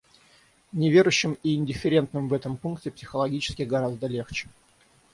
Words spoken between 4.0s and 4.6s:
легче.